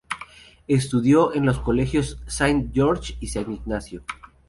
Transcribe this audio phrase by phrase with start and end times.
[0.67, 4.03] Estudió en los colegios Saint George's y San Ignacio.